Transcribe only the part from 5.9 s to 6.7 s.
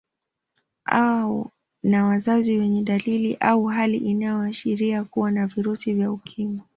vya Ukimwi